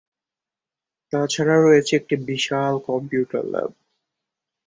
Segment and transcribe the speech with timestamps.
[1.13, 3.71] তাছাড়া রয়েছে একটি বিশাল কম্পিউটার ল্যাব।